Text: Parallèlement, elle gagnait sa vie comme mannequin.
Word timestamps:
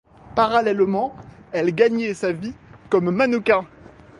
Parallèlement, 0.35 1.15
elle 1.51 1.75
gagnait 1.75 2.15
sa 2.15 2.31
vie 2.31 2.53
comme 2.89 3.11
mannequin. 3.11 3.67